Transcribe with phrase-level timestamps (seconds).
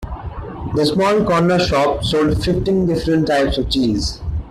[0.73, 4.19] The small corner shop sold fifteen different types of cheese